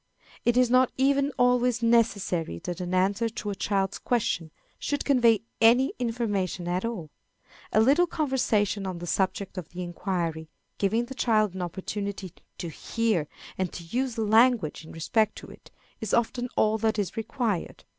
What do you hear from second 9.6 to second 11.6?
the inquiry, giving the child